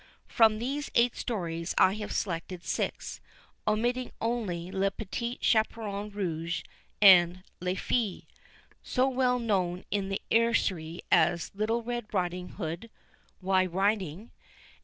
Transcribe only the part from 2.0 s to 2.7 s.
selected